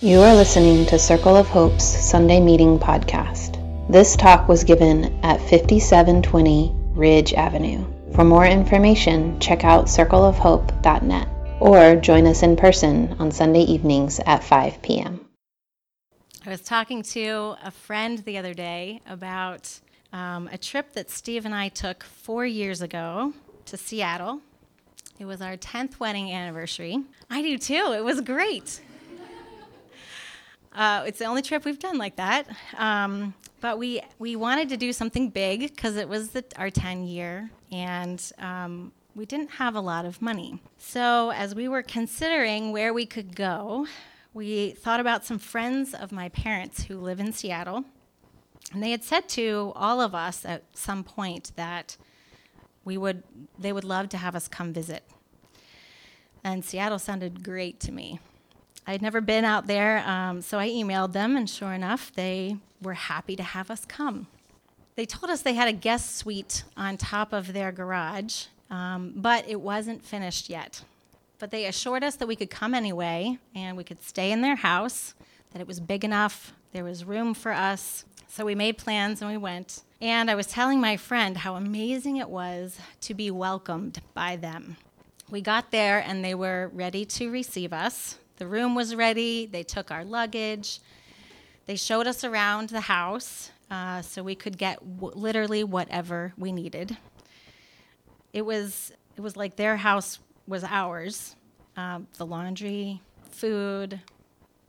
[0.00, 3.58] You are listening to Circle of Hope's Sunday Meeting Podcast.
[3.90, 7.84] This talk was given at 5720 Ridge Avenue.
[8.14, 14.44] For more information, check out circleofhope.net or join us in person on Sunday evenings at
[14.44, 15.26] 5 p.m.
[16.46, 19.80] I was talking to a friend the other day about
[20.12, 23.32] um, a trip that Steve and I took four years ago
[23.64, 24.42] to Seattle.
[25.18, 27.02] It was our 10th wedding anniversary.
[27.28, 27.94] I do too.
[27.96, 28.80] It was great.
[30.78, 32.46] Uh, it's the only trip we've done like that.
[32.76, 37.02] Um, but we, we wanted to do something big because it was the, our 10
[37.02, 40.62] year, and um, we didn't have a lot of money.
[40.78, 43.88] So, as we were considering where we could go,
[44.32, 47.84] we thought about some friends of my parents who live in Seattle.
[48.72, 51.96] And they had said to all of us at some point that
[52.84, 53.24] we would,
[53.58, 55.02] they would love to have us come visit.
[56.44, 58.20] And Seattle sounded great to me.
[58.88, 62.94] I'd never been out there, um, so I emailed them, and sure enough, they were
[62.94, 64.28] happy to have us come.
[64.96, 69.46] They told us they had a guest suite on top of their garage, um, but
[69.46, 70.84] it wasn't finished yet.
[71.38, 74.56] But they assured us that we could come anyway, and we could stay in their
[74.56, 75.12] house,
[75.52, 78.06] that it was big enough, there was room for us.
[78.26, 79.82] So we made plans and we went.
[80.00, 84.78] And I was telling my friend how amazing it was to be welcomed by them.
[85.30, 88.16] We got there and they were ready to receive us.
[88.38, 90.80] The room was ready, they took our luggage,
[91.66, 96.52] they showed us around the house uh, so we could get w- literally whatever we
[96.52, 96.96] needed.
[98.32, 101.34] It was, it was like their house was ours
[101.76, 103.00] um, the laundry,
[103.30, 104.00] food,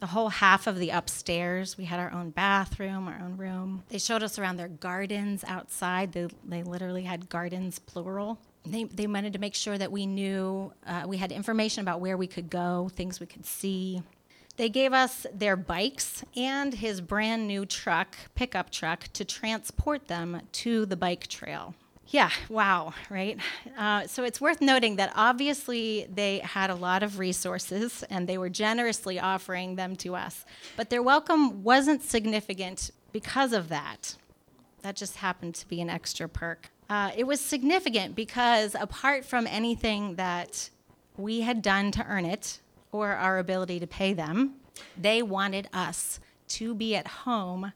[0.00, 1.78] the whole half of the upstairs.
[1.78, 3.82] We had our own bathroom, our own room.
[3.88, 6.12] They showed us around their gardens outside.
[6.12, 10.72] They, they literally had gardens, plural they, they wanted to make sure that we knew,
[10.86, 14.02] uh, we had information about where we could go, things we could see.
[14.56, 20.42] They gave us their bikes and his brand new truck, pickup truck, to transport them
[20.52, 21.74] to the bike trail.
[22.10, 23.38] Yeah, wow, right?
[23.76, 28.38] Uh, so it's worth noting that obviously they had a lot of resources and they
[28.38, 30.46] were generously offering them to us.
[30.76, 34.16] But their welcome wasn't significant because of that.
[34.80, 36.70] That just happened to be an extra perk.
[36.88, 40.70] Uh, it was significant because apart from anything that
[41.16, 42.60] we had done to earn it
[42.92, 44.54] or our ability to pay them,
[44.96, 47.72] they wanted us to be at home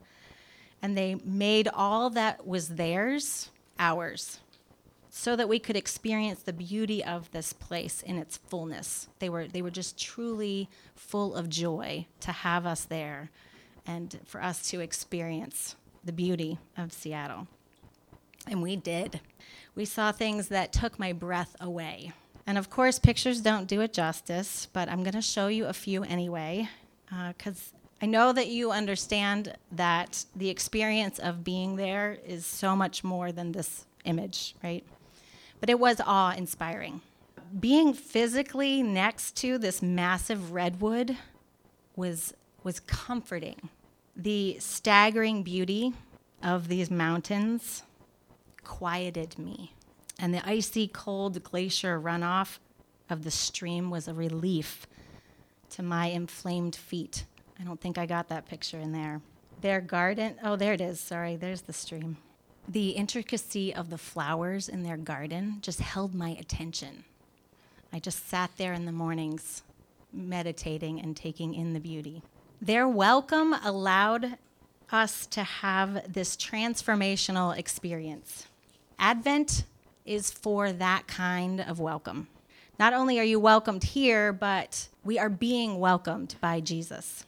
[0.81, 4.39] and they made all that was theirs ours
[5.09, 9.07] so that we could experience the beauty of this place in its fullness.
[9.19, 13.29] They were, they were just truly full of joy to have us there
[13.85, 17.47] and for us to experience the beauty of Seattle.
[18.47, 19.21] And we did.
[19.75, 22.11] We saw things that took my breath away.
[22.45, 25.73] And of course, pictures don't do it justice, but I'm going to show you a
[25.73, 26.67] few anyway,
[27.27, 32.75] because uh, I know that you understand that the experience of being there is so
[32.75, 34.83] much more than this image, right?
[35.61, 36.99] But it was awe inspiring.
[37.57, 41.17] Being physically next to this massive redwood
[41.95, 43.69] was, was comforting.
[44.17, 45.93] The staggering beauty
[46.43, 47.83] of these mountains
[48.63, 49.73] quieted me.
[50.19, 52.59] And the icy cold glacier runoff
[53.09, 54.87] of the stream was a relief
[55.71, 57.25] to my inflamed feet.
[57.59, 59.21] I don't think I got that picture in there.
[59.61, 60.99] Their garden, oh, there it is.
[60.99, 62.17] Sorry, there's the stream.
[62.67, 67.03] The intricacy of the flowers in their garden just held my attention.
[67.91, 69.63] I just sat there in the mornings
[70.11, 72.21] meditating and taking in the beauty.
[72.61, 74.37] Their welcome allowed
[74.91, 78.47] us to have this transformational experience.
[79.03, 79.65] Advent
[80.05, 82.29] is for that kind of welcome.
[82.79, 87.25] Not only are you welcomed here, but we are being welcomed by Jesus.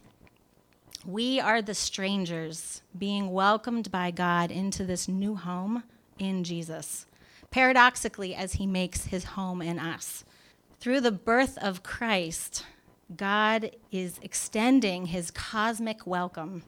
[1.05, 5.83] We are the strangers being welcomed by God into this new home
[6.17, 7.07] in Jesus,
[7.51, 10.23] paradoxically, as he makes his home in us.
[10.79, 12.65] Through the birth of Christ,
[13.13, 16.63] God is extending his cosmic welcome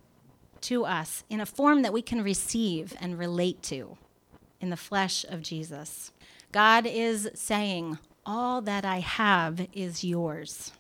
[0.60, 3.98] to us in a form that we can receive and relate to
[4.60, 6.12] in the flesh of Jesus.
[6.52, 10.72] God is saying, All that I have is yours.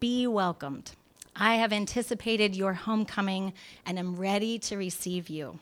[0.00, 0.92] Be welcomed.
[1.36, 3.54] I have anticipated your homecoming
[3.84, 5.58] and am ready to receive you.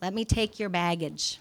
[0.00, 1.40] Let me take your baggage.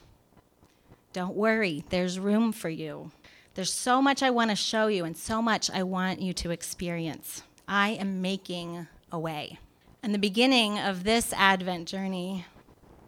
[1.12, 3.12] Don't worry, there's room for you.
[3.54, 6.50] There's so much I want to show you and so much I want you to
[6.50, 7.44] experience.
[7.68, 9.60] I am making a way.
[10.02, 12.46] And the beginning of this Advent journey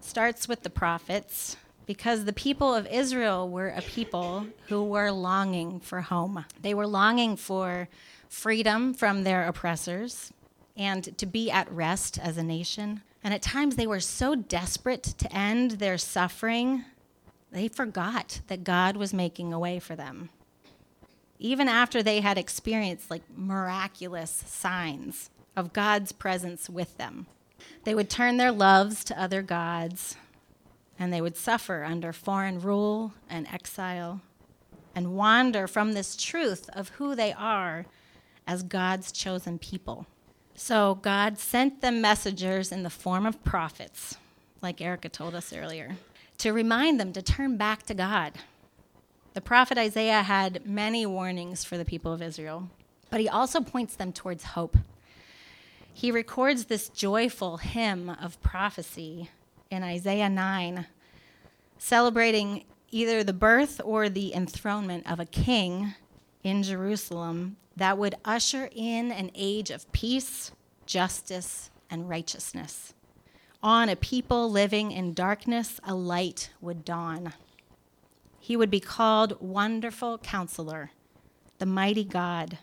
[0.02, 5.80] starts with the prophets because the people of Israel were a people who were longing
[5.80, 6.46] for home.
[6.62, 7.88] They were longing for
[8.30, 10.32] freedom from their oppressors.
[10.78, 13.02] and to be at rest as a nation.
[13.24, 16.84] And at times they were so desperate to end their suffering,
[17.50, 20.30] they forgot that God was making a way for them.
[21.40, 27.28] Even after they had experienced like miraculous signs of God's presence with them,
[27.86, 30.18] they would turn their loves to other gods
[30.98, 34.22] and they would suffer under foreign rule and exile
[34.96, 37.86] and wander from this truth of who they are
[38.48, 40.06] as God's chosen people.
[40.56, 44.18] So God sent them messengers in the form of prophets,
[44.62, 45.98] like Erica told us earlier,
[46.38, 48.34] to remind them to turn back to God.
[49.34, 52.70] The prophet Isaiah had many warnings for the people of Israel,
[53.10, 54.78] but he also points them towards hope.
[55.94, 59.30] He records this joyful hymn of prophecy
[59.70, 60.86] in Isaiah 9,
[61.78, 65.94] celebrating either the birth or the enthronement of a king
[66.44, 70.52] in Jerusalem that would usher in an age of peace,
[70.86, 72.94] justice, and righteousness.
[73.62, 77.34] On a people living in darkness, a light would dawn.
[78.40, 80.92] He would be called Wonderful Counselor,
[81.58, 82.60] the Mighty God,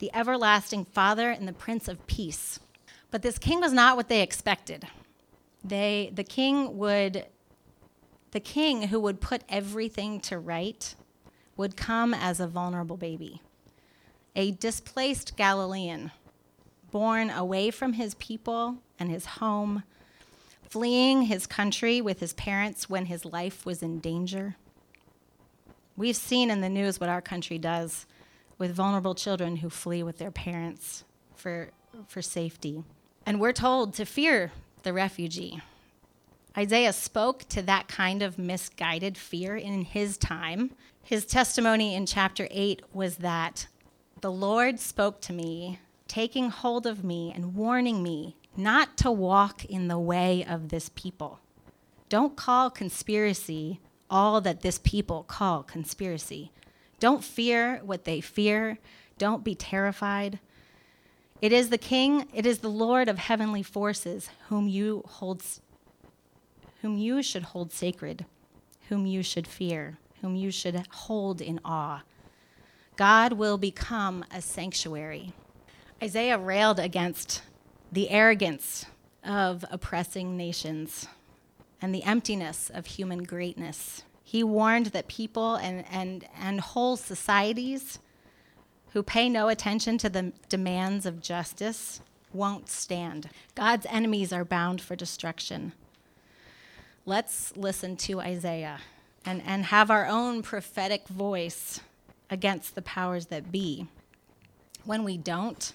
[0.00, 2.58] the Everlasting Father, and the Prince of Peace.
[3.12, 4.86] But this king was not what they expected.
[5.64, 7.26] They, the king would,
[8.32, 10.94] the king who would put everything to right,
[11.56, 13.42] would come as a vulnerable baby
[14.34, 16.10] a displaced Galilean,
[16.90, 19.82] born away from his people and his home,
[20.68, 24.56] fleeing his country with his parents when his life was in danger.
[25.96, 28.06] We've seen in the news what our country does
[28.56, 31.04] with vulnerable children who flee with their parents
[31.36, 31.70] for,
[32.06, 32.82] for safety.
[33.26, 34.52] And we're told to fear
[34.82, 35.60] the refugee.
[36.56, 40.72] Isaiah spoke to that kind of misguided fear in his time.
[41.02, 43.68] His testimony in chapter 8 was that
[44.20, 49.64] the Lord spoke to me, taking hold of me and warning me not to walk
[49.64, 51.40] in the way of this people.
[52.08, 53.80] Don't call conspiracy
[54.10, 56.52] all that this people call conspiracy.
[57.00, 58.78] Don't fear what they fear.
[59.16, 60.38] Don't be terrified.
[61.42, 65.42] It is the King, it is the Lord of heavenly forces whom you hold
[66.82, 68.24] whom you should hold sacred,
[68.88, 72.02] whom you should fear, whom you should hold in awe.
[72.96, 75.32] God will become a sanctuary.
[76.00, 77.42] Isaiah railed against
[77.90, 78.86] the arrogance
[79.24, 81.08] of oppressing nations
[81.80, 84.04] and the emptiness of human greatness.
[84.22, 87.98] He warned that people and, and, and whole societies
[88.92, 92.00] who pay no attention to the demands of justice
[92.32, 93.28] won't stand.
[93.54, 95.72] God's enemies are bound for destruction.
[97.04, 98.80] Let's listen to Isaiah
[99.24, 101.80] and, and have our own prophetic voice
[102.30, 103.86] against the powers that be.
[104.84, 105.72] When we don't,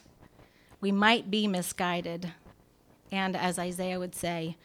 [0.81, 2.33] we might be misguided,
[3.11, 4.57] and as Isaiah would say,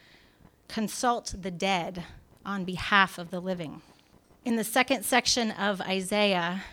[0.68, 2.04] consult the dead
[2.44, 3.82] on behalf of the living.
[4.44, 6.64] In the second section of Isaiah,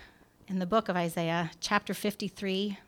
[0.49, 2.79] in the book of Isaiah, chapter 53,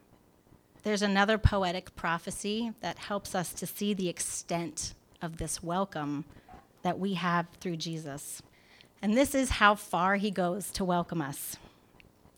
[0.81, 6.25] there's another poetic prophecy that helps us to see the extent of this welcome
[6.81, 8.41] that we have through Jesus.
[8.99, 11.57] And this is how far he goes to welcome us.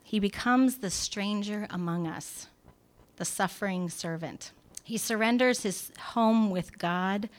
[0.04, 2.48] He becomes the stranger among us,
[3.16, 4.52] the suffering servant.
[4.84, 7.30] He surrenders his home with God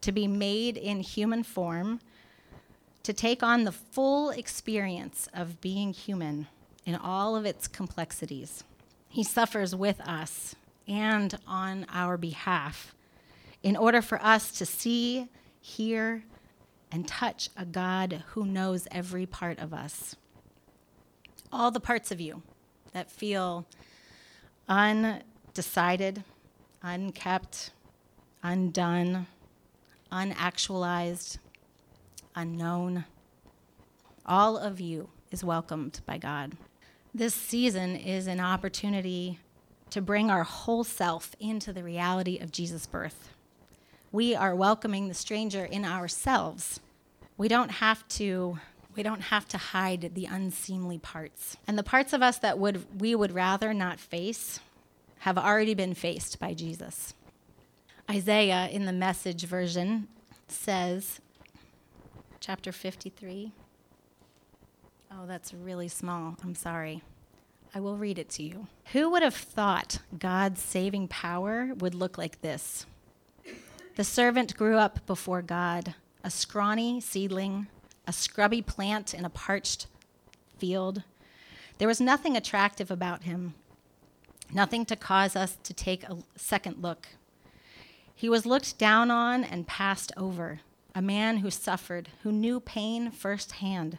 [0.00, 2.00] to be made in human form,
[3.02, 6.46] to take on the full experience of being human
[6.84, 8.64] in all of its complexities.
[9.08, 10.54] He suffers with us
[10.86, 12.94] and on our behalf
[13.62, 15.28] in order for us to see,
[15.60, 16.24] hear,
[16.92, 20.16] and touch a God who knows every part of us
[21.54, 22.42] all the parts of you
[22.92, 23.64] that feel
[24.68, 26.24] undecided,
[26.82, 27.70] unkept,
[28.42, 29.28] undone,
[30.10, 31.38] unactualized,
[32.34, 33.04] unknown.
[34.26, 36.56] All of you is welcomed by God.
[37.16, 39.38] This season is an opportunity
[39.90, 43.28] to bring our whole self into the reality of Jesus' birth.
[44.10, 46.80] We are welcoming the stranger in ourselves.
[47.36, 48.58] We don't have to
[48.96, 51.56] we don't have to hide the unseemly parts.
[51.68, 54.58] And the parts of us that would we would rather not face
[55.20, 57.14] have already been faced by Jesus.
[58.10, 60.08] Isaiah in the message version
[60.48, 61.20] says
[62.40, 63.52] chapter 53
[65.16, 66.36] Oh, that's really small.
[66.42, 67.02] I'm sorry.
[67.74, 68.66] I will read it to you.
[68.92, 72.86] Who would have thought God's saving power would look like this?
[73.96, 75.94] The servant grew up before God,
[76.24, 77.68] a scrawny seedling
[78.06, 79.86] a scrubby plant in a parched
[80.58, 81.02] field.
[81.78, 83.54] There was nothing attractive about him,
[84.52, 87.08] nothing to cause us to take a second look
[88.14, 90.60] He was looked down on and passed over,
[90.94, 93.98] a man who suffered, who knew pain firsthand.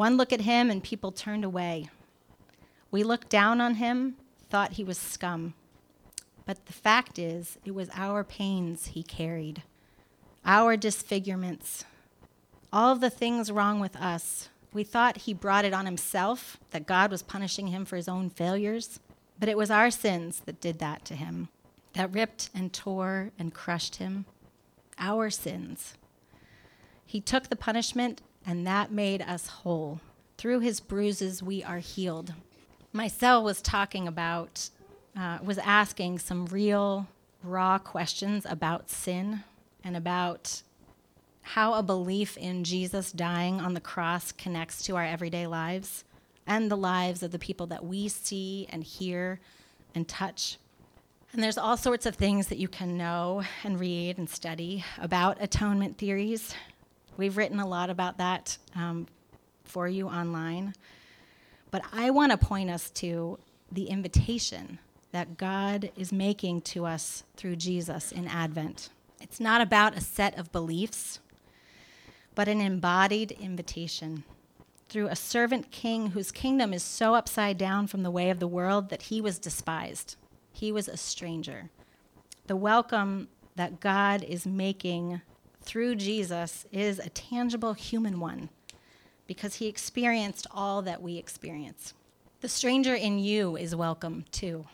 [0.00, 1.90] One look at him and people turned away.
[2.90, 4.16] We looked down on him,
[4.48, 5.52] thought he was scum.
[6.46, 9.62] But the fact is, it was our pains he carried,
[10.42, 11.84] our disfigurements,
[12.72, 14.48] all the things wrong with us.
[14.72, 18.30] We thought he brought it on himself, that God was punishing him for his own
[18.30, 19.00] failures.
[19.38, 21.50] But it was our sins that did that to him,
[21.92, 24.24] that ripped and tore and crushed him.
[24.96, 25.92] Our sins.
[27.04, 30.00] He took the punishment, and that made us whole.
[30.38, 32.34] Through his bruises, we are healed.
[32.92, 34.70] My cell was talking about,
[35.16, 37.06] uh, was asking some real,
[37.42, 39.44] raw questions about sin
[39.84, 40.62] and about
[41.42, 46.04] how a belief in Jesus dying on the cross connects to our everyday lives
[46.46, 49.40] and the lives of the people that we see and hear
[49.94, 50.58] and touch.
[51.32, 55.38] And there's all sorts of things that you can know and read and study about
[55.40, 56.54] atonement theories.
[57.16, 59.06] We've written a lot about that um,
[59.64, 60.74] for you online.
[61.70, 63.38] But I want to point us to
[63.70, 64.78] the invitation
[65.12, 68.90] that God is making to us through Jesus in Advent.
[69.20, 71.20] It's not about a set of beliefs,
[72.34, 74.24] but an embodied invitation
[74.88, 78.48] through a servant king whose kingdom is so upside down from the way of the
[78.48, 80.16] world that he was despised.
[80.52, 81.70] He was a stranger.
[82.46, 85.20] The welcome that God is making
[85.62, 88.48] through Jesus is a tangible human one
[89.26, 91.94] because he experienced all that we experience.
[92.40, 94.66] The stranger in you is welcome too.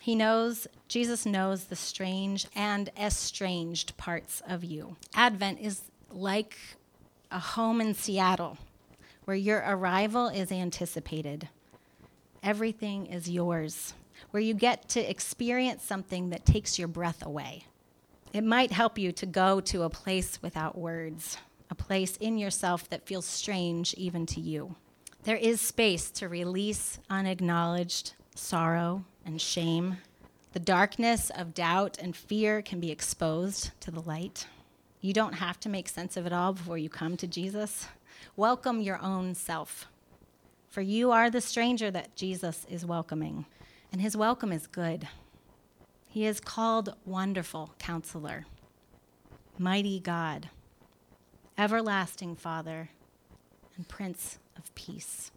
[0.00, 4.96] He knows, Jesus knows the strange and estranged parts of you.
[5.14, 6.56] Advent is like
[7.30, 8.58] a home in Seattle
[9.24, 11.48] where your arrival is anticipated.
[12.42, 13.94] Everything is yours,
[14.30, 17.64] where you get to experience something that takes your breath away.
[18.34, 21.36] It might help you to go to a place without words,
[21.70, 24.74] a place in yourself that feels strange even to you.
[25.22, 29.98] There is space to release unacknowledged sorrow and shame.
[30.52, 34.48] The darkness of doubt and fear can be exposed to the light.
[35.00, 37.86] You don't have to make sense of it all before you come to Jesus.
[38.34, 39.86] Welcome your own self.
[40.70, 43.46] For you are the stranger that Jesus is welcoming,
[43.92, 45.06] and his welcome is good.
[46.14, 48.46] He is called Wonderful Counselor,
[49.58, 50.48] Mighty God,
[51.58, 52.90] Everlasting Father,
[53.76, 55.32] and Prince of Peace.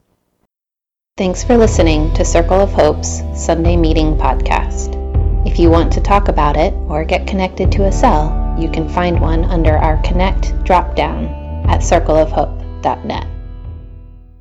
[1.18, 4.94] Thanks for listening to Circle of Hope's Sunday Meeting Podcast.
[5.48, 8.88] If you want to talk about it or get connected to a cell, you can
[8.88, 13.37] find one under our Connect dropdown at circleofhope.net.